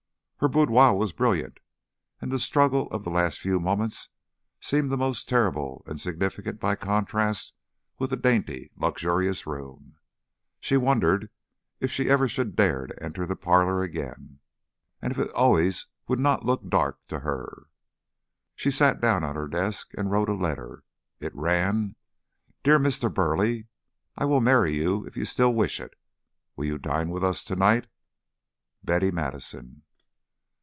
[0.43, 1.59] Her boudoir was brilliant,
[2.19, 4.09] and the struggle of the last few moments
[4.59, 7.53] seemed the more terrible and significant by contrast
[7.99, 9.97] with the dainty luxurious room.
[10.59, 11.29] She wondered
[11.79, 14.39] if she ever should dare to enter the parlor again,
[14.99, 17.67] and if it always would not look dark to her.
[18.55, 20.83] She sat down at her desk and wrote a letter.
[21.19, 21.95] It ran:
[22.63, 23.13] Dear Mr.
[23.13, 23.65] Burleigh,
[24.17, 25.93] I will marry you if you still wish it.
[26.55, 27.85] Will you dine with us to night?
[28.83, 29.83] Betty Madison.